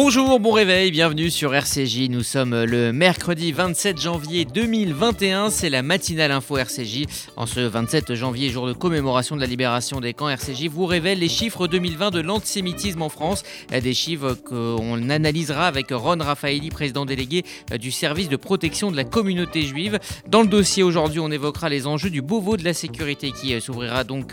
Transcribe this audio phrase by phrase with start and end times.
[0.00, 2.08] Bonjour, bon réveil, bienvenue sur RCJ.
[2.08, 7.06] Nous sommes le mercredi 27 janvier 2021, c'est la matinale info RCJ.
[7.34, 11.18] En ce 27 janvier, jour de commémoration de la libération des camps, RCJ vous révèle
[11.18, 13.42] les chiffres 2020 de l'antisémitisme en France.
[13.70, 17.42] Des chiffres qu'on analysera avec Ron Raffaelli, président délégué
[17.80, 19.98] du service de protection de la communauté juive.
[20.28, 24.04] Dans le dossier aujourd'hui, on évoquera les enjeux du Beauvau de la sécurité qui s'ouvrira
[24.04, 24.32] donc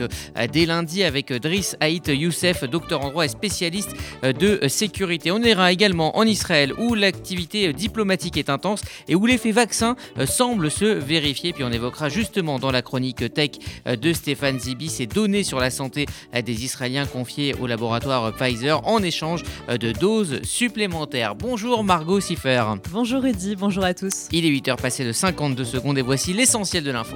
[0.53, 5.31] dès lundi avec Driss Haït Youssef, docteur en droit et spécialiste de sécurité.
[5.63, 10.85] Également en Israël où l'activité diplomatique est intense et où l'effet vaccin euh, semble se
[10.85, 11.53] vérifier.
[11.53, 13.51] Puis on évoquera justement dans la chronique tech
[13.87, 16.05] euh, de Stéphane Zibi ces données sur la santé
[16.35, 21.35] euh, des Israéliens confiés au laboratoire Pfizer en échange de doses supplémentaires.
[21.35, 22.63] Bonjour Margot Siffer.
[22.91, 24.27] Bonjour Rudy, bonjour à tous.
[24.31, 27.15] Il est 8h passé de 52 secondes et voici l'essentiel de l'info.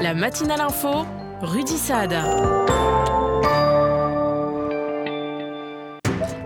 [0.00, 1.06] La matinale info,
[1.42, 2.12] Rudy Saad.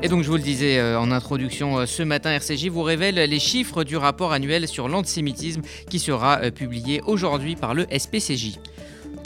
[0.07, 3.17] Et donc je vous le disais euh, en introduction, euh, ce matin RCJ vous révèle
[3.17, 8.61] les chiffres du rapport annuel sur l'antisémitisme qui sera euh, publié aujourd'hui par le SPCJ.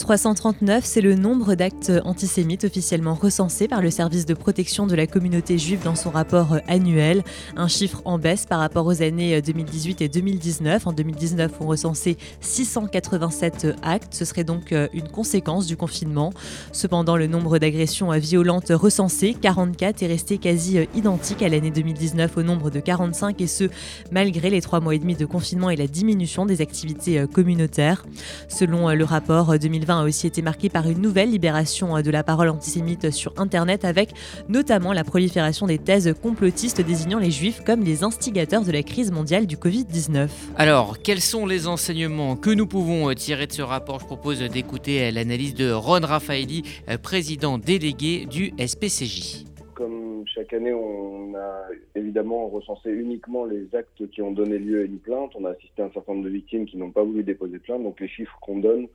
[0.01, 5.07] 339, c'est le nombre d'actes antisémites officiellement recensés par le service de protection de la
[5.07, 7.23] communauté juive dans son rapport annuel.
[7.55, 10.87] Un chiffre en baisse par rapport aux années 2018 et 2019.
[10.87, 14.15] En 2019, on recensait 687 actes.
[14.15, 16.33] Ce serait donc une conséquence du confinement.
[16.73, 22.43] Cependant, le nombre d'agressions violentes recensées, 44, est resté quasi identique à l'année 2019 au
[22.43, 23.65] nombre de 45 et ce,
[24.11, 28.07] malgré les trois mois et demi de confinement et la diminution des activités communautaires.
[28.49, 32.23] Selon le rapport 2020, a aussi été marqué par une nouvelle libération euh, de la
[32.23, 34.11] parole antisémite sur Internet avec
[34.49, 39.11] notamment la prolifération des thèses complotistes désignant les juifs comme les instigateurs de la crise
[39.13, 40.29] mondiale du Covid-19.
[40.57, 44.01] Alors, quels sont les enseignements que nous pouvons euh, tirer de ce rapport?
[44.01, 46.63] Je propose d'écouter euh, l'analyse de Ron Raffaelli,
[47.03, 49.45] président délégué du SPCJ
[49.81, 51.63] comme chaque année, on a
[51.95, 55.31] évidemment recensé uniquement les actes qui ont donné lieu à une plainte.
[55.35, 57.83] On a assisté à un certain nombre de victimes qui n'ont pas voulu déposer plainte.
[57.83, 58.89] Donc les chiffres qu'on donne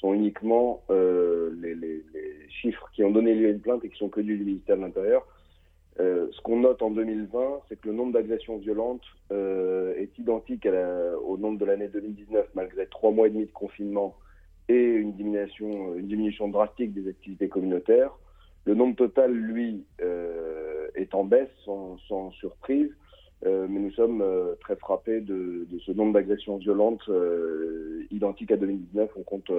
[0.00, 2.04] sont uniquement euh, les,
[2.48, 4.82] chiffres qui ont donné lieu à une plainte et qui sont connus du ministère de
[4.82, 5.26] l'Intérieur.
[5.98, 10.66] Euh, ce qu'on note en 2020, c'est que le nombre d'agressions violentes euh, est identique
[11.24, 14.16] au nombre de l'année 2019, malgré trois mois et demi de confinement
[14.68, 18.12] et une diminution, une diminution drastique des activités communautaires.
[18.64, 19.84] Le nombre total, lui,
[20.96, 22.90] est en baisse, sans surprise.
[23.44, 28.56] Euh, mais nous sommes euh, très frappés de, ce nombre d'agressions violentes euh, identiques à
[28.56, 29.10] 2019.
[29.16, 29.50] On compte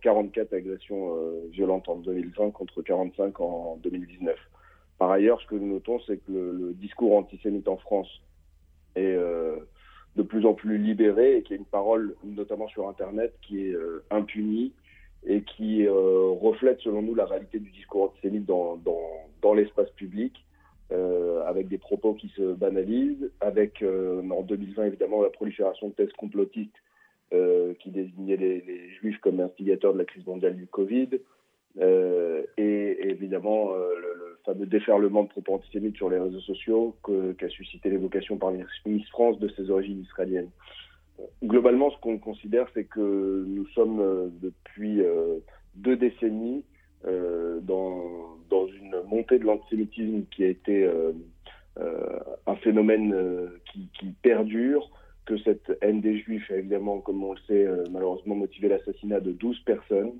[0.00, 1.16] 44 agressions
[1.50, 4.36] violentes en 2020 contre 45 en 2019.
[4.98, 8.08] Par ailleurs, ce que nous notons, c'est que le, discours antisémite en France
[8.96, 13.34] est de plus en plus libéré et qu'il y a une parole, notamment sur Internet,
[13.42, 13.76] qui est
[14.10, 14.72] impunie
[15.24, 20.44] et qui reflète, selon nous, la réalité du discours antisémite dans l'espace public
[20.90, 25.94] euh, avec des propos qui se banalisent, avec euh, en 2020 évidemment la prolifération de
[25.94, 26.74] thèses complotistes
[27.32, 31.08] euh, qui désignaient les, juifs comme instigateurs de la crise mondiale du Covid,
[31.78, 36.96] et, évidemment le, fameux déferlement de propos antisémites sur les réseaux sociaux
[37.38, 38.52] qu'a suscité l'évocation par
[38.84, 40.50] Miss France de ses origines israéliennes.
[41.42, 45.00] Globalement, ce qu'on considère, c'est que nous sommes depuis
[45.76, 46.64] deux décennies
[47.04, 51.12] dans, dans, une montée de l'antisémitisme qui a été euh,
[51.80, 54.90] euh, un phénomène euh, qui, perdure,
[55.24, 59.20] que cette haine des juifs a évidemment, comme on le sait, euh, malheureusement motivé l'assassinat
[59.20, 60.12] de 12 personnes.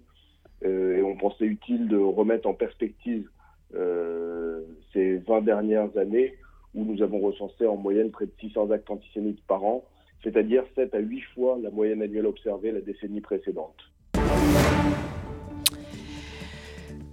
[0.65, 3.29] et on pensait utile de remettre en perspective
[4.93, 6.35] ces 20 dernières années
[6.75, 9.85] où nous avons recensé en moyenne près de 600 actes antisémites par an,
[10.23, 13.92] c'est-à-dire 7 à 8 fois la moyenne annuelle observée la décennie précédente.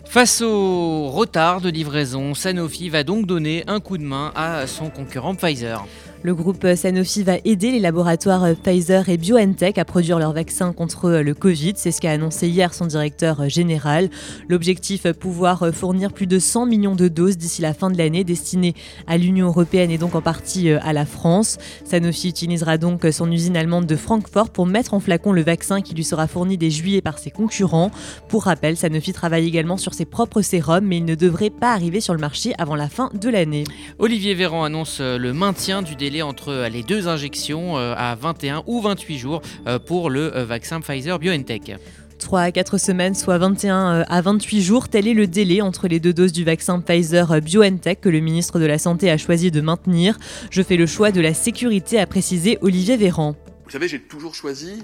[0.09, 4.89] Face au retard de livraison, Sanofi va donc donner un coup de main à son
[4.89, 5.85] concurrent Pfizer.
[6.21, 11.11] Le groupe Sanofi va aider les laboratoires Pfizer et BioNTech à produire leur vaccin contre
[11.11, 11.73] le Covid.
[11.77, 14.09] C'est ce qu'a annoncé hier son directeur général.
[14.49, 18.75] L'objectif, pouvoir fournir plus de 100 millions de doses d'ici la fin de l'année destinées
[19.07, 21.57] à l'Union européenne et donc en partie à la France.
[21.85, 25.95] Sanofi utilisera donc son usine allemande de Francfort pour mettre en flacon le vaccin qui
[25.95, 27.91] lui sera fourni dès juillet par ses concurrents.
[28.27, 32.01] Pour rappel, Sanofi travaille également sur ses propres sérums, mais il ne devrait pas arriver
[32.01, 33.63] sur le marché avant la fin de l'année.
[33.99, 38.81] Olivier Véran annonce le maintien du délai entre les deux injections euh, à 21 ou
[38.81, 41.75] 28 jours euh, pour le euh, vaccin Pfizer BioNTech.
[42.17, 44.89] 3 à 4 semaines, soit 21 à 28 jours.
[44.89, 48.59] Tel est le délai entre les deux doses du vaccin Pfizer BioNTech que le ministre
[48.59, 50.17] de la Santé a choisi de maintenir.
[50.49, 53.35] Je fais le choix de la sécurité, a précisé Olivier Véran.
[53.65, 54.83] Vous savez, j'ai toujours choisi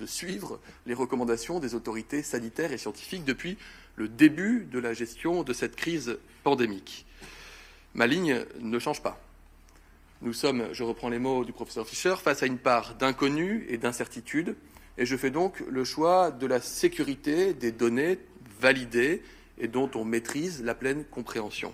[0.00, 3.58] de suivre les recommandations des autorités sanitaires et scientifiques depuis
[3.96, 7.04] le début de la gestion de cette crise pandémique.
[7.92, 9.20] Ma ligne ne change pas.
[10.22, 13.78] Nous sommes, je reprends les mots du professeur Fischer, face à une part d'inconnu et
[13.78, 14.54] d'incertitude,
[14.98, 18.18] et je fais donc le choix de la sécurité des données
[18.60, 19.22] validées
[19.58, 21.72] et dont on maîtrise la pleine compréhension.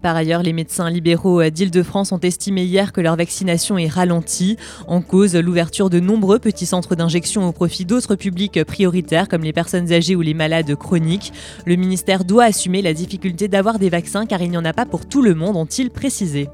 [0.00, 4.56] Par ailleurs, les médecins libéraux d'Île-de-France ont estimé hier que leur vaccination est ralentie.
[4.88, 9.52] En cause, l'ouverture de nombreux petits centres d'injection au profit d'autres publics prioritaires comme les
[9.52, 11.34] personnes âgées ou les malades chroniques.
[11.66, 14.86] Le ministère doit assumer la difficulté d'avoir des vaccins car il n'y en a pas
[14.86, 16.48] pour tout le monde, ont-ils précisé.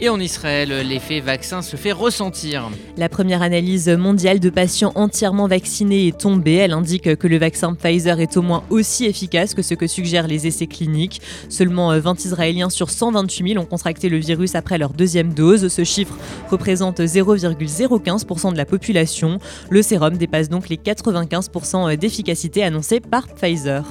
[0.00, 2.68] Et en Israël, l'effet vaccin se fait ressentir.
[2.96, 6.54] La première analyse mondiale de patients entièrement vaccinés est tombée.
[6.54, 10.26] Elle indique que le vaccin Pfizer est au moins aussi efficace que ce que suggèrent
[10.26, 11.20] les essais cliniques.
[11.48, 15.68] Seulement 20 Israéliens sur 128 000 ont contracté le virus après leur deuxième dose.
[15.68, 16.16] Ce chiffre
[16.50, 19.38] représente 0,015% de la population.
[19.70, 23.84] Le sérum dépasse donc les 95% d'efficacité annoncés par Pfizer.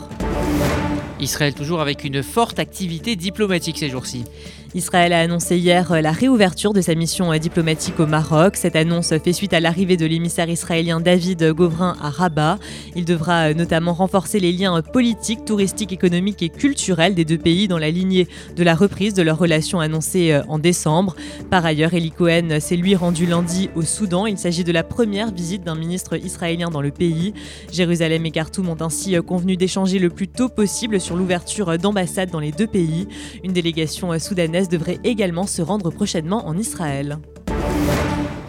[1.24, 4.26] Israël toujours avec une forte activité diplomatique ces jours-ci.
[4.76, 8.56] Israël a annoncé hier euh, la réouverture de sa mission euh, diplomatique au Maroc.
[8.56, 12.58] Cette annonce fait suite à l'arrivée de l'émissaire israélien David Govrin à Rabat.
[12.96, 17.68] Il devra euh, notamment renforcer les liens politiques, touristiques, économiques et culturels des deux pays
[17.68, 21.16] dans la lignée de la reprise de leurs relations annoncées en décembre.
[21.52, 24.26] Par ailleurs, Eli Cohen s'est lui rendu lundi au Soudan.
[24.26, 27.34] Il s'agit de la première visite d'un ministre israélien dans le pays.
[27.72, 32.40] Jérusalem et Khartoum ont ainsi convenu d'échanger le plus tôt possible sur l'ouverture d'ambassades dans
[32.40, 33.08] les deux pays.
[33.44, 37.18] Une délégation soudanaise devrait également se rendre prochainement en Israël.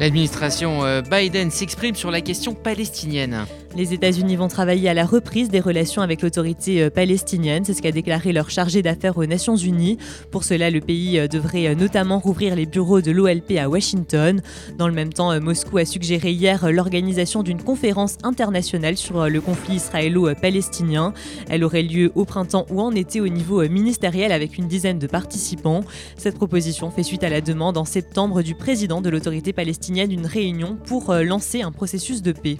[0.00, 3.46] L'administration euh, Biden s'exprime sur la question palestinienne.
[3.76, 7.82] Les États-Unis vont travailler à la reprise des relations avec l'autorité euh, palestinienne, c'est ce
[7.82, 9.98] qu'a déclaré leur chargé d'affaires aux Nations Unies.
[10.30, 14.40] Pour cela, le pays euh, devrait euh, notamment rouvrir les bureaux de l'OLP à Washington.
[14.78, 19.74] Dans le même temps, Moscou a suggéré hier l'organisation d'une conférence internationale sur le conflit
[19.74, 21.12] israélo-palestinien.
[21.48, 25.08] Elle aurait lieu au printemps ou en été au niveau ministériel avec une dizaine de
[25.08, 25.82] participants.
[26.16, 30.26] Cette proposition fait suite à la demande en septembre du président de l'autorité palestinienne d'une
[30.26, 32.56] réunion pour lancer un processus de paix.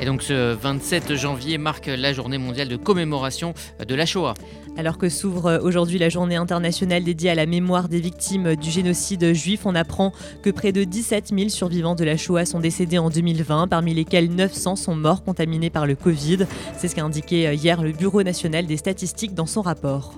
[0.00, 3.54] Et donc ce 27 janvier marque la journée mondiale de commémoration
[3.86, 4.34] de la Shoah.
[4.76, 9.32] Alors que s'ouvre aujourd'hui la journée internationale dédiée à la mémoire des victimes du génocide
[9.32, 10.12] juif, on apprend
[10.42, 14.30] que près de 17 000 survivants de la Shoah sont décédés en 2020, parmi lesquels
[14.30, 16.46] 900 sont morts contaminés par le Covid.
[16.76, 20.14] C'est ce qu'a indiqué hier le Bureau national des statistiques dans son rapport.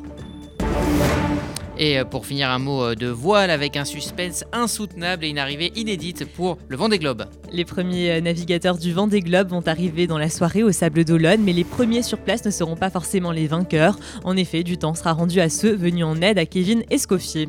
[1.78, 5.38] Et euh, pour finir, un mot euh, de voile avec un suspense insoutenable et une
[5.38, 7.26] arrivée inédite pour le Vendée Globe.
[7.52, 11.42] Les premiers euh, navigateurs du Vendée Globe vont arriver dans la soirée au Sable d'Olonne,
[11.42, 13.98] mais les premiers sur place ne seront pas forcément les vainqueurs.
[14.24, 17.48] En effet, du temps sera rendu à ceux venus en aide à Kevin Escoffier.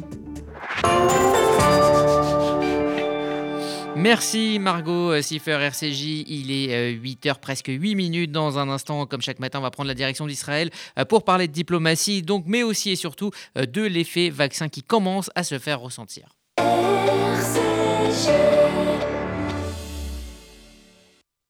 [3.97, 6.23] Merci Margot euh, Siffer RCJ.
[6.27, 8.31] Il est 8h euh, presque 8 minutes.
[8.31, 11.47] Dans un instant, comme chaque matin, on va prendre la direction d'Israël euh, pour parler
[11.47, 15.79] de diplomatie, donc, mais aussi et surtout de l'effet vaccin qui commence à se faire
[15.79, 16.29] ressentir.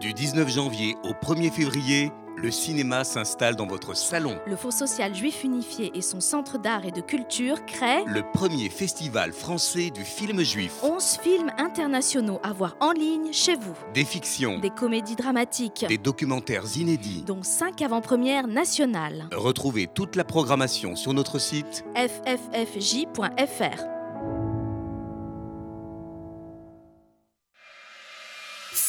[0.00, 4.36] Du 19 janvier au 1er février, le cinéma s'installe dans votre salon.
[4.46, 8.68] Le Fonds social juif unifié et son centre d'art et de culture créent le premier
[8.68, 10.82] festival français du film juif.
[10.82, 13.76] 11 films internationaux à voir en ligne chez vous.
[13.94, 19.28] Des fictions, des comédies dramatiques, des documentaires inédits, dont 5 avant-premières nationales.
[19.32, 23.99] Retrouvez toute la programmation sur notre site fffj.fr.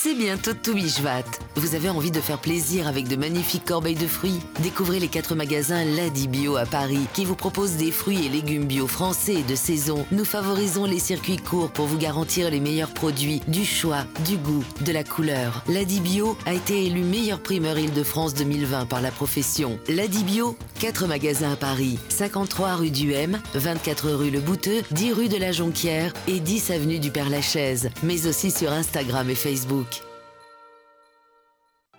[0.04, 1.26] C'est bientôt Toubishvat.
[1.58, 4.40] Vous avez envie de faire plaisir avec de magnifiques corbeilles de fruits?
[4.64, 8.66] Découvrez les quatre magasins Ladi Bio à Paris qui vous proposent des fruits et légumes
[8.66, 10.08] bio français de saison.
[10.12, 14.64] Nous favorisons les circuits courts pour vous garantir les meilleurs produits, du choix, du goût,
[14.84, 15.64] de la couleur.
[15.68, 19.78] Ladi Bio a été élu meilleur primeur Île-de-France 2020 par la profession.
[19.88, 25.14] Ladi Bio, 4 magasins à Paris, 53 rue du M, 24 rue Le Bouteux, 10
[25.14, 29.91] rue de la Jonquière et 10 avenue du Père-Lachaise, mais aussi sur Instagram et Facebook.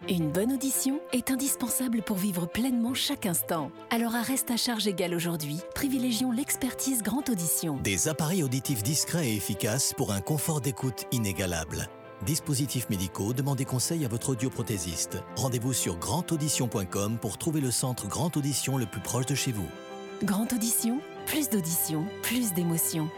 [0.09, 3.71] Une bonne audition est indispensable pour vivre pleinement chaque instant.
[3.90, 7.76] Alors à reste à charge égale aujourd'hui, privilégions l'expertise Grand Audition.
[7.76, 11.88] Des appareils auditifs discrets et efficaces pour un confort d'écoute inégalable.
[12.26, 15.18] Dispositifs médicaux, demandez conseil à votre audioprothésiste.
[15.37, 19.68] Rendez-vous sur grandaudition.com pour trouver le centre Grand Audition le plus proche de chez vous.
[20.25, 23.09] Grand Audition, plus d'audition, plus d'émotion.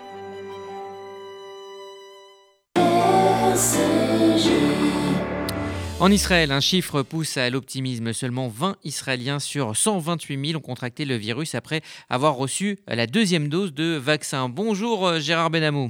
[6.00, 8.12] En Israël, un chiffre pousse à l'optimisme.
[8.12, 13.48] Seulement 20 Israéliens sur 128 000 ont contracté le virus après avoir reçu la deuxième
[13.48, 14.48] dose de vaccin.
[14.48, 15.88] Bonjour euh, Gérard Benamou.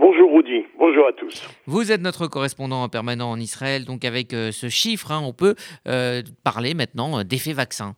[0.00, 1.48] Bonjour Rudy, bonjour à tous.
[1.66, 5.54] Vous êtes notre correspondant permanent en Israël, donc avec euh, ce chiffre, hein, on peut
[5.86, 7.94] euh, parler maintenant d'effet vaccin.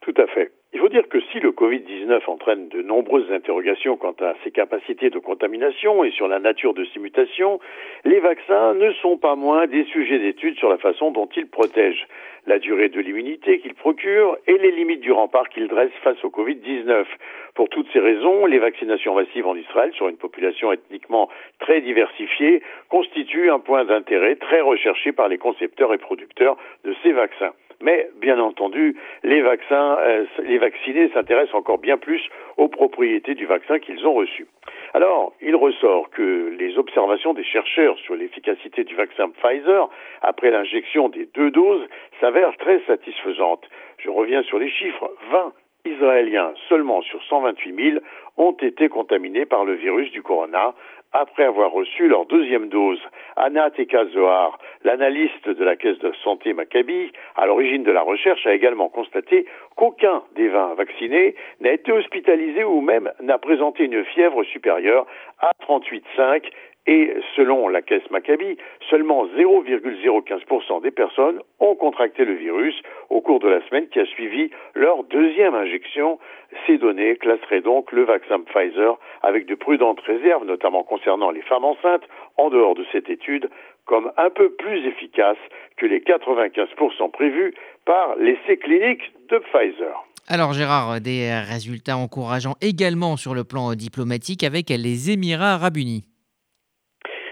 [0.00, 0.50] Tout à fait.
[0.92, 6.04] Dire que si le Covid-19 entraîne de nombreuses interrogations quant à ses capacités de contamination
[6.04, 7.60] et sur la nature de ces mutations,
[8.04, 12.06] les vaccins ne sont pas moins des sujets d'étude sur la façon dont ils protègent,
[12.46, 16.28] la durée de l'immunité qu'ils procurent et les limites du rempart qu'ils dressent face au
[16.28, 17.06] Covid-19.
[17.54, 22.62] Pour toutes ces raisons, les vaccinations massives en Israël sur une population ethniquement très diversifiée
[22.90, 27.54] constituent un point d'intérêt très recherché par les concepteurs et producteurs de ces vaccins.
[27.82, 32.22] Mais bien entendu, euh, les vaccinés s'intéressent encore bien plus
[32.56, 34.46] aux propriétés du vaccin qu'ils ont reçu.
[34.94, 39.88] Alors, il ressort que les observations des chercheurs sur l'efficacité du vaccin Pfizer
[40.22, 41.84] après l'injection des deux doses
[42.20, 43.68] s'avèrent très satisfaisantes.
[43.98, 45.10] Je reviens sur les chiffres.
[45.32, 45.52] 20
[45.84, 47.98] Israéliens seulement sur 128 000
[48.36, 50.74] ont été contaminés par le virus du corona
[51.12, 53.00] après avoir reçu leur deuxième dose.
[53.36, 58.46] Anna Teka Zohar, l'analyste de la caisse de santé Maccabi, à l'origine de la recherche,
[58.46, 64.04] a également constaté qu'aucun des 20 vaccinés n'a été hospitalisé ou même n'a présenté une
[64.04, 65.06] fièvre supérieure
[65.40, 66.44] à 38,5
[66.86, 68.56] et selon la caisse Maccabi,
[68.90, 72.74] seulement 0,015% des personnes ont contracté le virus
[73.08, 76.18] au cours de la semaine qui a suivi leur deuxième injection.
[76.66, 81.64] Ces données classeraient donc le vaccin Pfizer avec de prudentes réserves, notamment concernant les femmes
[81.64, 82.04] enceintes,
[82.36, 83.48] en dehors de cette étude,
[83.84, 85.38] comme un peu plus efficace
[85.76, 90.04] que les 95% prévus par l'essai clinique de Pfizer.
[90.28, 96.04] Alors Gérard, des résultats encourageants également sur le plan diplomatique avec les Émirats arabes unis.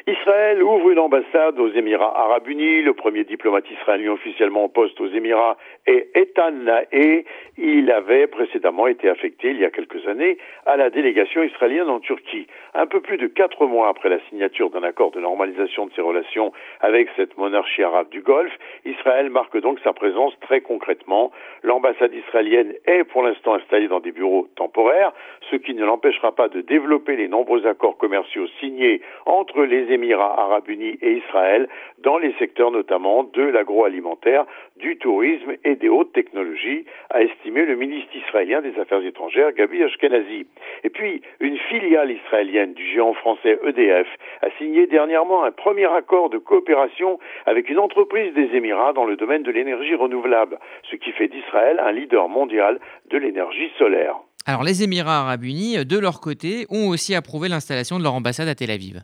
[0.07, 2.83] Ich Israël ouvre une ambassade aux Émirats arabes unis.
[2.83, 7.25] Le premier diplomate israélien officiellement en poste aux Émirats est Etan Nae.
[7.57, 10.37] Il avait précédemment été affecté, il y a quelques années,
[10.67, 12.47] à la délégation israélienne en Turquie.
[12.75, 16.03] Un peu plus de quatre mois après la signature d'un accord de normalisation de ses
[16.03, 21.33] relations avec cette monarchie arabe du Golfe, Israël marque donc sa présence très concrètement.
[21.63, 25.13] L'ambassade israélienne est pour l'instant installée dans des bureaux temporaires,
[25.51, 30.10] ce qui ne l'empêchera pas de développer les nombreux accords commerciaux signés entre les Émirats
[30.11, 34.45] Émirats arabes unis et Israël dans les secteurs notamment de l'agroalimentaire,
[34.77, 39.85] du tourisme et des hautes technologies, a estimé le ministre israélien des Affaires étrangères, Gabi
[39.85, 40.47] Ashkenazi.
[40.83, 44.09] Et puis, une filiale israélienne du géant français EDF
[44.43, 49.17] a signé dernièrement un premier accord de coopération avec une entreprise des Émirats dans le
[49.17, 50.59] domaine de l'énergie renouvelable,
[50.91, 54.17] ce qui fait d'Israël un leader mondial de l'énergie solaire.
[54.47, 58.49] Alors les Émirats arabes unis, de leur côté, ont aussi approuvé l'installation de leur ambassade
[58.49, 59.03] à Tel Aviv.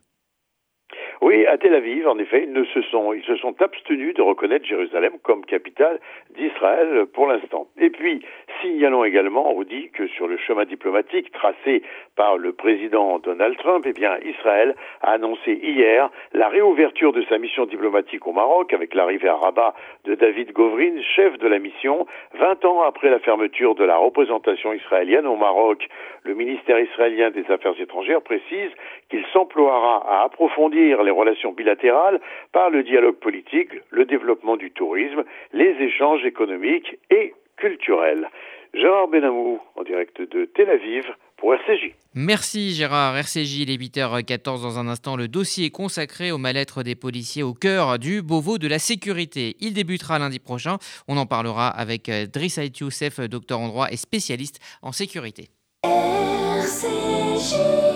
[1.22, 4.22] Oui, à Tel Aviv, en effet, ils, ne se, sont, ils se sont abstenus de
[4.22, 5.98] reconnaître Jérusalem comme capitale
[6.36, 7.68] d'Israël pour l'instant.
[7.78, 8.22] Et puis,
[8.60, 11.82] signalons également, on dit que sur le chemin diplomatique tracé
[12.16, 17.38] par le président Donald Trump, eh bien, Israël a annoncé hier la réouverture de sa
[17.38, 22.06] mission diplomatique au Maroc avec l'arrivée à Rabat de David Govrin, chef de la mission,
[22.38, 25.88] 20 ans après la fermeture de la représentation israélienne au Maroc.
[26.26, 28.70] Le ministère israélien des Affaires étrangères précise
[29.10, 35.22] qu'il s'emploiera à approfondir les relations bilatérales par le dialogue politique, le développement du tourisme,
[35.52, 38.28] les échanges économiques et culturels.
[38.74, 41.04] Gérard Benamou, en direct de Tel Aviv,
[41.36, 41.94] pour RCJ.
[42.14, 43.16] Merci Gérard.
[43.16, 45.14] RCJ, il est 8h14 dans un instant.
[45.16, 49.54] Le dossier consacré au mal-être des policiers au cœur du Beauvau de la sécurité.
[49.60, 50.78] Il débutera lundi prochain.
[51.06, 55.50] On en parlera avec euh, Driss Youssef, docteur en droit et spécialiste en sécurité.
[56.86, 57.95] RCJ.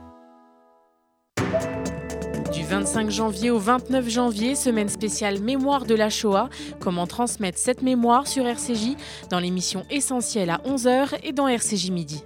[2.71, 6.47] Du 25 janvier au 29 janvier, semaine spéciale Mémoire de la Shoah.
[6.79, 8.95] Comment transmettre cette mémoire sur RCJ
[9.29, 12.23] dans l'émission Essentielle à 11h et dans RCJ Midi.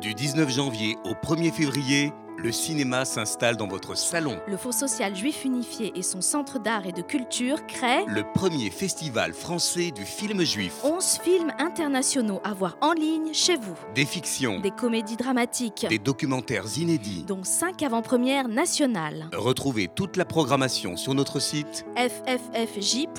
[0.00, 4.38] Du 19 janvier au 1er février, le cinéma s'installe dans votre salon.
[4.46, 8.70] Le Fonds social juif unifié et son centre d'art et de culture créent Le premier
[8.70, 10.74] festival français du film juif.
[10.84, 13.74] 11 films internationaux à voir en ligne chez vous.
[13.94, 17.24] Des fictions, Des comédies dramatiques, des documentaires inédits.
[17.26, 19.28] dont 5 avant-premières nationales.
[19.32, 23.16] Retrouvez toute la programmation sur notre site fffj.fr.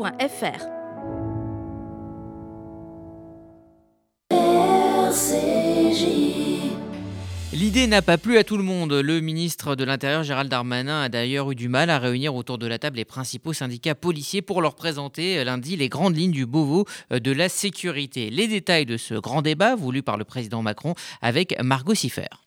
[7.53, 8.91] L'idée n'a pas plu à tout le monde.
[8.91, 12.67] Le ministre de l'Intérieur Gérald Darmanin a d'ailleurs eu du mal à réunir autour de
[12.67, 16.85] la table les principaux syndicats policiers pour leur présenter lundi les grandes lignes du Beauvau
[17.09, 18.29] de la sécurité.
[18.29, 22.46] Les détails de ce grand débat voulu par le président Macron avec Margot Siffer.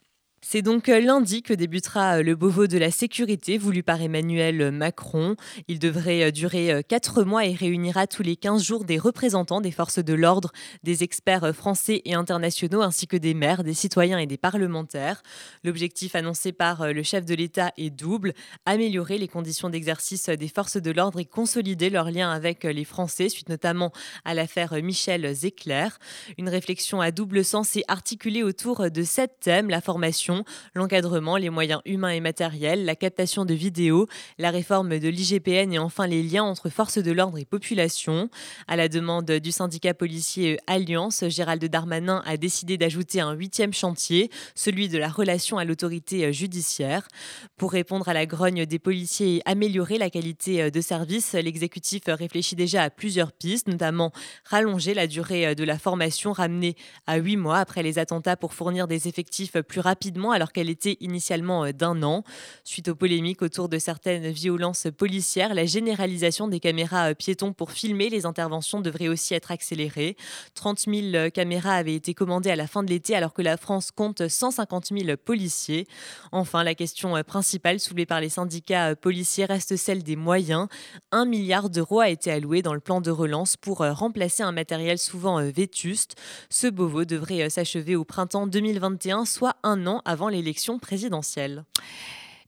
[0.52, 4.72] C'est donc euh, lundi que débutera euh, le Beauvau de la sécurité voulu par Emmanuel
[4.72, 5.36] Macron.
[5.68, 9.70] Il devrait euh, durer 4 mois et réunira tous les 15 jours des représentants des
[9.70, 10.50] forces de l'ordre,
[10.82, 15.22] des experts français et internationaux ainsi que des maires, des citoyens et des parlementaires.
[15.62, 18.32] L'objectif annoncé par le chef de l'État est double,
[18.66, 23.28] améliorer les conditions d'exercice des forces de l'ordre et consolider leurs liens avec les Français
[23.28, 23.92] suite notamment
[24.24, 25.90] à l'affaire Michel Zecler.
[26.38, 30.39] Une réflexion à double sens est articulée autour de sept thèmes, la formation,
[30.74, 34.06] l'encadrement, les moyens humains et matériels, la captation de vidéos,
[34.38, 38.28] la réforme de l'IGPN et enfin les liens entre forces de l'ordre et population.
[38.68, 44.30] À la demande du syndicat policier Alliance, Gérald Darmanin a décidé d'ajouter un huitième chantier,
[44.54, 47.08] celui de la relation à l'autorité judiciaire.
[47.56, 52.56] Pour répondre à la grogne des policiers et améliorer la qualité de service, l'exécutif réfléchit
[52.56, 54.12] déjà à plusieurs pistes, notamment
[54.44, 56.76] rallonger la durée de la formation ramenée
[57.06, 60.98] à huit mois après les attentats pour fournir des effectifs plus rapidement alors qu'elle était
[61.00, 62.24] initialement euh, d'un an.
[62.64, 67.72] Suite aux polémiques autour de certaines violences policières, la généralisation des caméras euh, piétons pour
[67.72, 70.16] filmer les interventions devrait aussi être accélérée.
[70.54, 73.90] 30 000 caméras avaient été commandées à la fin de l'été alors que la France
[73.90, 75.86] compte 150 000 policiers.
[76.32, 80.68] Enfin, la question euh, principale soulevée par les syndicats policiers reste celle des moyens.
[81.12, 84.98] Un milliard d'euros a été alloué dans le plan de relance pour remplacer un matériel
[84.98, 86.16] souvent vétuste.
[86.50, 91.64] Ce Beauvau devrait s'achever au printemps 2021, soit un an avant l'élection présidentielle.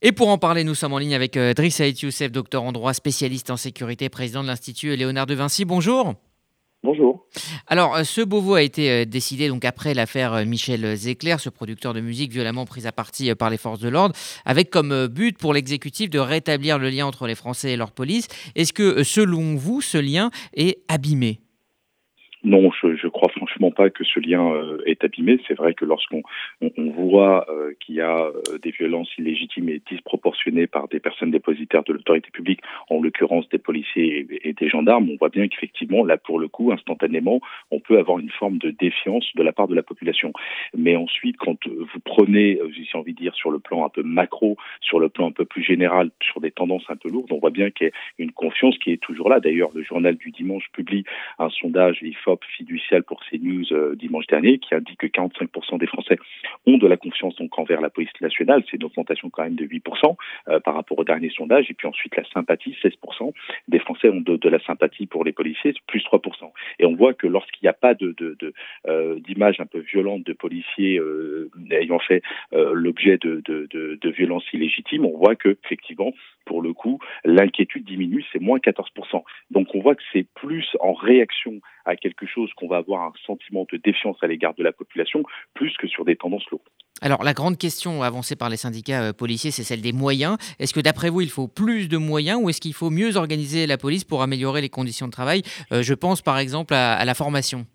[0.01, 2.73] Et pour en parler, nous sommes en ligne avec euh, Driss Haït Youssef, docteur en
[2.73, 5.63] droit, spécialiste en sécurité, président de l'Institut Léonard de Vinci.
[5.63, 6.15] Bonjour.
[6.83, 7.25] Bonjour.
[7.67, 11.93] Alors, euh, ce Beauvau a été euh, décidé donc après l'affaire Michel Zecler, ce producteur
[11.93, 15.53] de musique violemment pris à partie par les forces de l'ordre, avec comme but pour
[15.53, 18.27] l'exécutif de rétablir le lien entre les Français et leur police.
[18.55, 21.39] Est-ce que, selon vous, ce lien est abîmé?
[22.43, 23.07] Non, je, je
[23.71, 24.53] pas que ce lien
[24.85, 26.23] est abîmé, c'est vrai que lorsqu'on
[26.61, 27.45] on, voit
[27.79, 32.61] qu'il y a des violences illégitimes et disproportionnées par des personnes dépositaires de l'autorité publique,
[32.89, 36.71] en l'occurrence des policiers et, des gendarmes, on voit bien qu'effectivement, là, pour le coup,
[36.71, 37.39] instantanément,
[37.71, 40.33] on peut avoir une forme de défiance de la part de la population.
[40.75, 44.57] Mais ensuite, quand vous prenez, j'ai envie de dire, sur le plan un peu macro,
[44.81, 47.49] sur le plan un peu plus général, sur des tendances un peu lourdes, on voit
[47.49, 49.39] bien qu'il y a une confiance qui est toujours là.
[49.39, 51.03] D'ailleurs, le journal du dimanche publie
[51.39, 56.17] un sondage IFOP fiducial pour CNews euh, dimanche dernier qui indique que 45% des Français
[56.65, 58.63] ont de la confiance envers la police nationale.
[58.69, 60.15] C'est une augmentation quand même de 8%
[60.47, 61.69] euh, par rapport au dernier sondage.
[61.69, 63.31] Et puis ensuite, la sympathie, 16%
[63.67, 66.51] des Français ont de, la sympathie pour les policiers, plus 3%.
[66.79, 68.15] Et on voit que lorsqu'il n'y a pas de,
[68.87, 70.99] euh, d'image un peu violente de policiers
[71.71, 76.13] ayant fait l'objet de, de, violences illégitimes, on voit que effectivement,
[76.45, 79.23] pour le coup, l'inquiétude diminue, c'est moins 14%.
[79.51, 83.13] Donc on voit que c'est plus en réaction à quelque chose qu'on va avoir un
[83.25, 86.63] sentiment de défiance à l'égard de la population, plus que sur des tendances lourdes.
[87.01, 90.37] Alors la grande question avancée par les syndicats euh, policiers, c'est celle des moyens.
[90.59, 93.67] Est-ce que d'après vous, il faut plus de moyens ou est-ce qu'il faut mieux organiser
[93.67, 95.41] la police pour améliorer les conditions de travail?
[95.71, 97.65] Euh, Je pense par exemple à, la formation.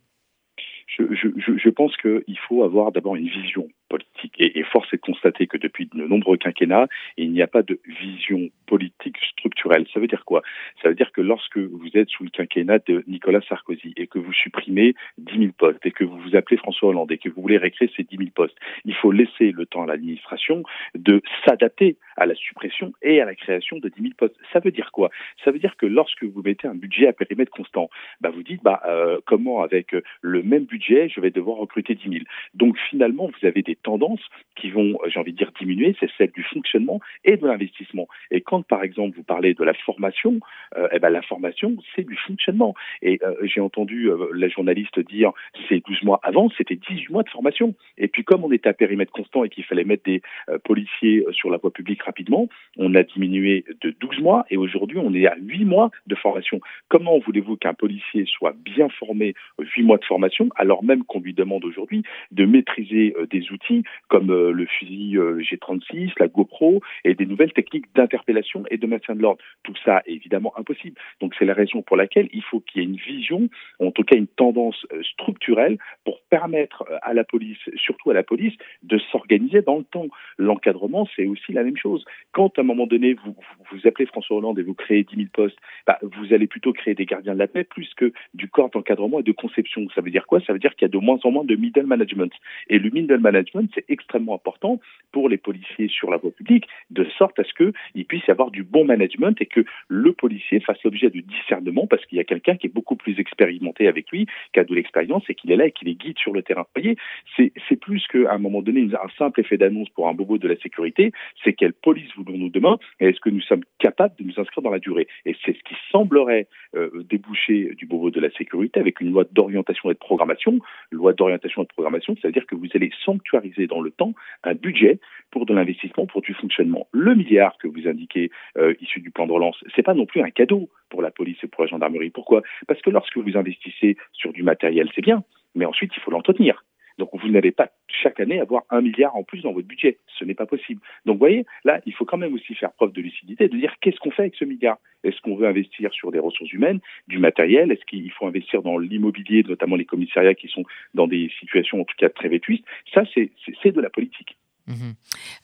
[0.98, 4.34] je pense qu'il faut avoir d'abord une vision politique.
[4.38, 7.80] Et, force est de constater que depuis de nombreux quinquennats, il n'y a pas de
[7.86, 9.86] vision politique structurelle.
[9.92, 10.42] Ça veut dire quoi?
[10.82, 14.18] Ça veut dire que lorsque vous êtes sous le quinquennat de Nicolas Sarkozy et que
[14.18, 17.40] vous supprimez 10 000 postes et que vous vous appelez François Hollande et que vous
[17.40, 20.62] voulez récréer ces 10 000 postes, il faut laisser le temps à l'administration
[20.94, 24.36] de s'adapter à la suppression et à la création de 10 000 postes.
[24.52, 25.10] Ça veut dire quoi?
[25.44, 27.88] Ça veut dire que lorsque vous mettez un budget à périmètre constant,
[28.20, 32.08] bah vous dites bah, euh, comment avec le même budget je vais devoir recruter 10
[32.08, 32.24] 000.
[32.54, 34.24] Donc finalement vous avez des tendances
[34.56, 38.08] qui vont, j'ai envie de dire, diminuer, c'est celle du fonctionnement et de l'investissement.
[38.30, 40.40] Et quand, par exemple, vous parlez de la formation,
[40.76, 42.74] euh, eh ben, la formation, c'est du fonctionnement.
[43.02, 45.32] Et euh, j'ai entendu euh, la journaliste dire,
[45.68, 47.74] c'est 12 mois avant, c'était 18 mois de formation.
[47.96, 50.22] Et puis, comme on était à périmètre constant et qu'il fallait mettre des
[50.64, 55.14] policiers sur la voie publique rapidement, on a diminué de 12 mois et aujourd'hui, on
[55.14, 56.60] est à 8 mois de formation.
[56.88, 61.34] Comment voulez-vous qu'un policier soit bien formé 8 mois de formation, alors même qu'on lui
[61.34, 63.67] demande aujourd'hui de maîtriser des outils
[64.08, 68.86] comme euh, le fusil euh, G36, la GoPro et des nouvelles techniques d'interpellation et de
[68.86, 69.42] maintien de l'ordre.
[69.62, 70.98] Tout ça est évidemment impossible.
[71.20, 74.04] Donc c'est la raison pour laquelle il faut qu'il y ait une vision, en tout
[74.04, 78.98] cas une tendance euh, structurelle pour permettre à la police, surtout à la police, de
[79.10, 80.08] s'organiser dans le temps.
[80.38, 82.04] L'encadrement, c'est aussi la même chose.
[82.32, 83.36] Quand à un moment donné, vous,
[83.70, 86.94] vous appelez François Hollande et vous créez 10 000 postes, bah, vous allez plutôt créer
[86.94, 89.86] des gardiens de la paix plus que du corps d'encadrement et de conception.
[89.94, 90.40] Ça veut dire quoi?
[90.40, 92.32] Ça veut dire qu'il y a de moins en moins de middle management.
[92.68, 94.80] Et le middle management, c'est extrêmement important
[95.12, 98.50] pour les policiers sur la voie publique, de sorte à ce qu'il puisse y avoir
[98.50, 102.24] du bon management et que le policier fasse l'objet de discernement parce qu'il y a
[102.24, 105.56] quelqu'un qui est beaucoup plus expérimenté avec lui, qui a de l'expérience et qui est
[105.56, 106.66] là et qui les guide sur le terrain.
[106.74, 106.96] Vous voyez,
[107.36, 110.56] c'est plus qu'à un moment donné un simple effet d'annonce pour un bobo de la
[110.56, 111.12] sécurité,
[111.44, 114.70] c'est quelle police voulons-nous demain et est-ce que nous sommes capables de nous inscrire dans
[114.70, 115.08] la durée?
[115.24, 119.24] Et c'est ce qui semblerait euh, déboucher du bobo de la sécurité avec une loi
[119.30, 120.58] d'orientation et de programmation.
[120.90, 125.00] Loi d'orientation et de programmation, c'est-à-dire que vous allez sanctuariser dans le temps un budget
[125.30, 126.88] pour de l'investissement, pour du fonctionnement.
[126.92, 130.22] Le milliard que vous indiquez euh, issu du plan de relance, c'est pas non plus
[130.22, 132.10] un cadeau pour la police et pour la gendarmerie.
[132.10, 132.42] Pourquoi?
[132.66, 135.22] Parce que lorsque vous investissez sur du matériel, c'est bien,
[135.54, 136.64] mais ensuite il faut l'entretenir.
[136.98, 139.98] Donc vous n'allez pas chaque année avoir un milliard en plus dans votre budget.
[140.18, 140.80] Ce n'est pas possible.
[141.06, 143.74] Donc vous voyez, là, il faut quand même aussi faire preuve de lucidité, de dire
[143.80, 144.78] qu'est-ce qu'on fait avec ce milliard?
[145.04, 147.70] Est-ce qu'on veut investir sur des ressources humaines, du matériel?
[147.70, 151.84] Est-ce qu'il faut investir dans l'immobilier, notamment les commissariats qui sont dans des situations en
[151.84, 152.64] tout cas très vétustes?
[152.92, 154.36] Ça, c'est de la politique.
[154.68, 154.94] Mhm.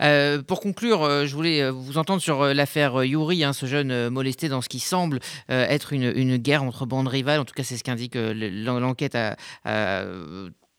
[0.02, 4.10] Euh, pour conclure, euh, je voulais euh, vous entendre sur l'affaire Yuri, hein, ce jeune
[4.10, 7.40] molesté dans ce qui semble être une, guerre entre bandes rivales.
[7.40, 9.16] En tout cas, c'est ce qu'indique l'enquête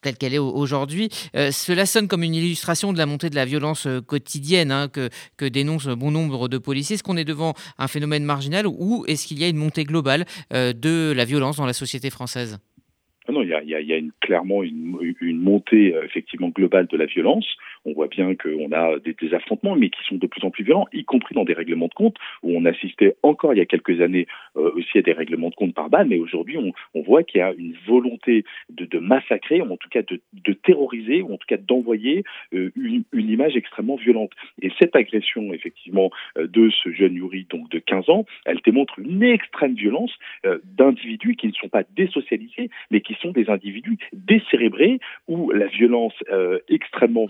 [0.05, 1.09] telle qu'elle est aujourd'hui.
[1.35, 4.87] Euh, cela sonne comme une illustration de la montée de la violence euh, quotidienne hein,
[4.87, 6.93] que, que dénoncent bon nombre de policiers.
[6.93, 10.25] Est-ce qu'on est devant un phénomène marginal ou est-ce qu'il y a une montée globale
[10.53, 12.59] euh, de la violence dans la société française?
[13.27, 13.53] Ah non, il y
[13.93, 17.47] a, clairement une, une montée effectivement globale de la violence
[17.85, 20.87] on voit bien qu'on a des, affrontements, mais qui sont de plus en plus violents,
[20.93, 24.01] y compris dans des règlements de compte, où on assistait encore il y a quelques
[24.01, 27.39] années euh, aussi à des règlements de compte par balle, mais aujourd'hui on, voit qu'il
[27.39, 31.45] y a une volonté de, massacrer, ou en tout cas de, terroriser, ou en tout
[31.47, 34.31] cas d'envoyer euh, une, image extrêmement violente.
[34.61, 38.97] Et cette agression, effectivement, euh, de ce jeune Yuri, donc de 15 ans, elle démontre
[38.99, 40.11] une extrême violence
[40.63, 46.13] d'individus qui ne sont pas désocialisés, mais qui sont des individus décérébrés, où la violence
[46.69, 47.27] extrêmement,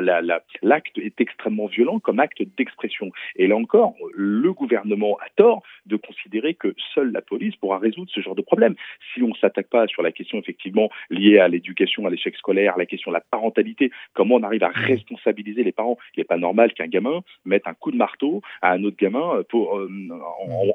[0.00, 3.10] l'acte est extrêmement violent comme acte d'expression.
[3.36, 8.10] Et là encore, le gouvernement a tort de considérer que seule la police pourra résoudre
[8.12, 8.74] ce genre de problème.
[9.14, 12.74] Si on ne s'attaque pas sur la question effectivement liée à l'éducation, à l'échec scolaire,
[12.74, 15.98] à la question de la parentalité, comment on arrive à responsabiliser les parents?
[16.16, 19.42] Il n'est pas normal qu'un gamin mette un coup de marteau à un autre gamin
[19.48, 19.88] pour, euh,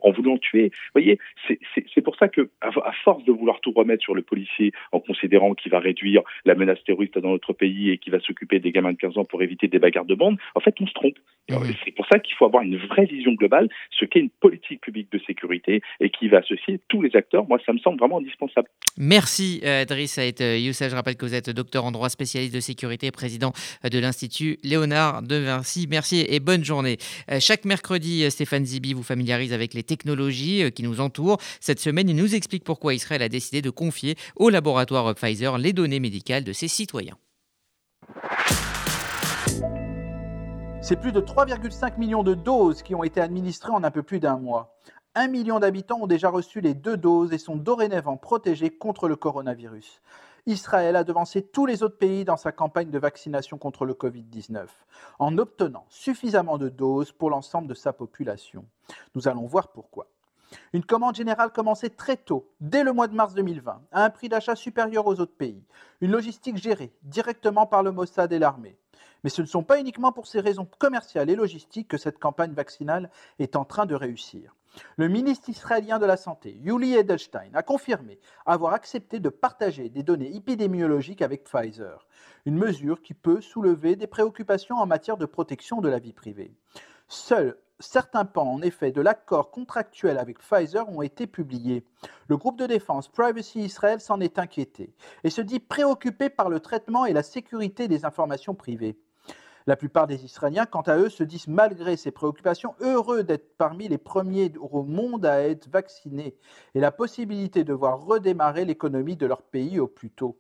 [0.04, 0.72] en, voulant le tuer.
[0.94, 2.72] Vous voyez, c'est pour ça que, à,
[3.04, 6.84] force de vouloir tout remettre sur le policier en considérant qu'il va réduire la menace
[6.84, 9.68] terroriste dans notre pays et qu'il va s'occuper des gamins de 15 ans pour éviter
[9.68, 11.18] des bagarres de bande, en fait, on se trompe.
[11.84, 15.12] C'est pour ça qu'il faut avoir une vraie vision globale, ce qu'est une politique publique
[15.12, 17.46] de sécurité et qui va associer tous les acteurs.
[17.48, 18.70] Moi, ça me semble vraiment indispensable.
[18.98, 20.90] Merci, euh, Driss Saïd Youssef.
[20.92, 23.52] Je rappelle que vous êtes docteur en droit spécialiste de sécurité, président
[23.84, 25.88] de l'Institut Léonard de Vinci.
[25.90, 26.98] Merci et bonne journée.
[27.30, 31.38] Euh, chaque mercredi, Stéphane Zibi vous familiarise avec les technologies euh, qui nous entourent.
[31.60, 35.74] Cette semaine, il nous explique pourquoi Israël a décidé de confier au laboratoire Pfizer les
[35.74, 37.18] données médicales de ses citoyens.
[40.84, 44.20] C'est plus de 3,5 millions de doses qui ont été administrées en un peu plus
[44.20, 44.76] d'un mois.
[45.14, 49.16] Un million d'habitants ont déjà reçu les deux doses et sont dorénavant protégés contre le
[49.16, 50.02] coronavirus.
[50.48, 54.66] Israël a devancé tous les autres pays dans sa campagne de vaccination contre le Covid-19,
[55.20, 58.66] en obtenant suffisamment de doses pour l'ensemble de sa population.
[59.14, 60.08] Nous allons voir pourquoi.
[60.74, 64.30] Une commande générale commençait très tôt, dès le mois de mars 2020, à un prix
[64.30, 65.64] d'achat supérieur aux autres pays.
[66.02, 68.76] Une logistique gérée directement par le Mossad et l'armée.
[69.24, 72.54] Mais ce ne sont pas uniquement pour ces raisons commerciales et logistiques que cette campagne
[72.54, 74.56] vaccinale est en train de réussir.
[74.96, 80.04] Le ministre israélien de la Santé, Yuli Edelstein, a confirmé avoir accepté de partager des
[80.04, 82.08] données épidémiologiques avec Pfizer,
[82.46, 86.56] une mesure qui peut soulever des préoccupations en matière de protection de la vie privée.
[87.10, 91.84] Seuls certains pans, en effet, de l'accord contractuel avec Pfizer ont été publiés.
[92.28, 96.60] Le groupe de défense Privacy Israel s'en est inquiété et se dit préoccupé par le
[96.60, 98.98] traitement et la sécurité des informations privées.
[99.68, 103.88] La plupart des Israéliens, quant à eux, se disent, malgré ces préoccupations, heureux d'être parmi
[103.88, 106.36] les premiers au monde à être vaccinés
[106.74, 110.38] et la possibilité de voir redémarrer l'économie de leur pays au plus tôt.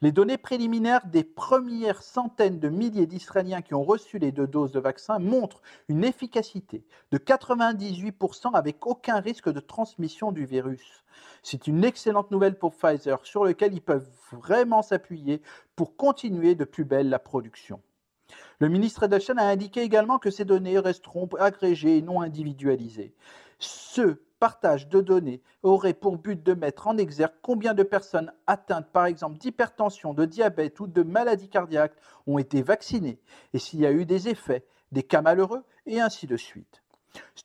[0.00, 4.72] Les données préliminaires des premières centaines de milliers d'Israéliens qui ont reçu les deux doses
[4.72, 11.04] de vaccin montrent une efficacité de 98% avec aucun risque de transmission du virus.
[11.42, 15.42] C'est une excellente nouvelle pour Pfizer sur lequel ils peuvent vraiment s'appuyer
[15.74, 17.80] pour continuer de plus belle la production.
[18.58, 23.14] Le ministre Edelstein a indiqué également que ces données resteront agrégées et non individualisées.
[23.58, 28.90] Ce partage de données aurait pour but de mettre en exergue combien de personnes atteintes
[28.92, 31.94] par exemple d'hypertension, de diabète ou de maladie cardiaque
[32.26, 33.18] ont été vaccinées
[33.54, 36.82] et s'il y a eu des effets, des cas malheureux et ainsi de suite.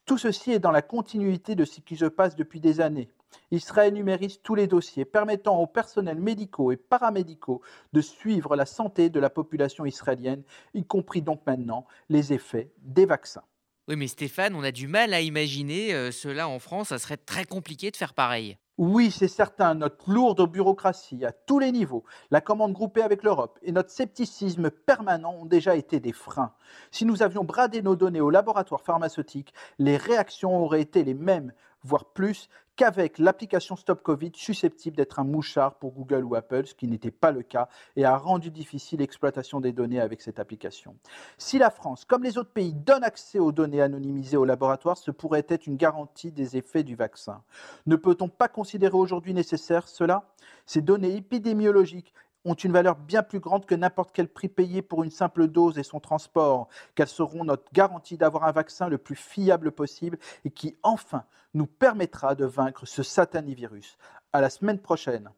[0.06, 3.10] Tout ceci est dans la continuité de ce qui se passe depuis des années.
[3.52, 7.62] Israël numérise tous les dossiers permettant aux personnels médicaux et paramédicaux
[7.94, 13.06] de suivre la santé de la population israélienne, y compris donc maintenant les effets des
[13.06, 13.44] vaccins.
[13.88, 16.90] Oui, mais Stéphane, on a du mal à imaginer euh, cela en France.
[16.90, 18.58] Ça serait très compliqué de faire pareil.
[18.78, 23.60] Oui, c'est certain, notre lourde bureaucratie à tous les niveaux, la commande groupée avec l'Europe
[23.62, 26.54] et notre scepticisme permanent ont déjà été des freins.
[26.90, 31.54] Si nous avions bradé nos données au laboratoire pharmaceutique, les réactions auraient été les mêmes,
[31.84, 32.50] voire plus,
[32.82, 37.12] qu'avec l'application Stop Covid susceptible d'être un mouchard pour Google ou Apple, ce qui n'était
[37.12, 40.96] pas le cas et a rendu difficile l'exploitation des données avec cette application.
[41.38, 45.12] Si la France, comme les autres pays, donne accès aux données anonymisées au laboratoire, ce
[45.12, 47.44] pourrait être une garantie des effets du vaccin.
[47.86, 50.24] Ne peut-on pas considérer aujourd'hui nécessaire cela?
[50.66, 55.04] Ces données épidémiologiques ont une valeur bien plus grande que n'importe quel prix payé pour
[55.04, 59.16] une simple dose et son transport, qu'elles seront notre garantie d'avoir un vaccin le plus
[59.16, 63.98] fiable possible et qui enfin nous permettra de vaincre ce satanivirus.
[64.34, 65.30] À la semaine prochaine.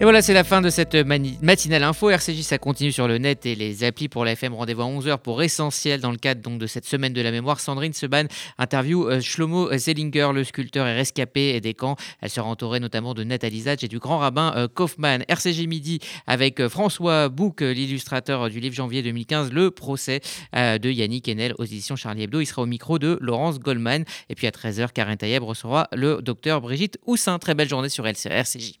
[0.00, 2.08] Et voilà, c'est la fin de cette matinale info.
[2.08, 4.54] RCJ, ça continue sur le net et les applis pour la FM.
[4.54, 7.60] Rendez-vous à 11h pour Essentiel dans le cadre donc, de cette semaine de la mémoire.
[7.60, 8.24] Sandrine Seban
[8.56, 11.96] interview euh, Shlomo Zellinger, le sculpteur et rescapé des camps.
[12.22, 15.22] Elle sera entourée notamment de Nathalie Zatch et du grand rabbin euh, Kaufmann.
[15.28, 20.22] RCJ Midi avec euh, François Bouc, l'illustrateur du livre janvier 2015, Le procès
[20.54, 22.40] de Yannick Enel aux éditions Charlie Hebdo.
[22.40, 24.06] Il sera au micro de Laurence Goldman.
[24.30, 27.38] Et puis à 13h, Karin Taïeb recevra le docteur Brigitte Houssin.
[27.38, 28.80] Très belle journée sur RCJ.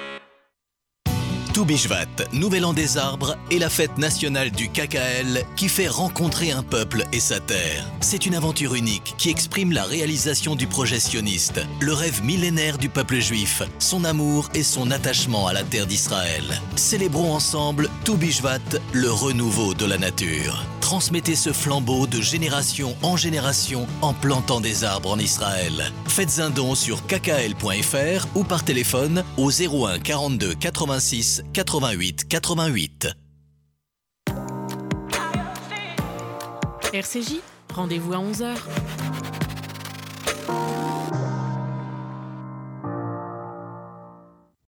[1.61, 6.63] Toubishvat, Nouvel An des Arbres, est la fête nationale du KKL qui fait rencontrer un
[6.63, 7.85] peuple et sa terre.
[7.99, 12.89] C'est une aventure unique qui exprime la réalisation du projet sioniste, le rêve millénaire du
[12.89, 16.45] peuple juif, son amour et son attachement à la terre d'Israël.
[16.75, 18.57] Célébrons ensemble Toubishvat,
[18.93, 20.65] le renouveau de la nature.
[20.81, 25.91] Transmettez ce flambeau de génération en génération en plantant des arbres en Israël.
[26.07, 33.07] Faites un don sur kkl.fr ou par téléphone au 01 42 86 88 88.
[36.93, 37.39] RCJ,
[37.73, 38.57] rendez-vous à 11h.